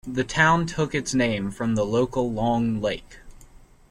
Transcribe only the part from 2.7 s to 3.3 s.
Lake.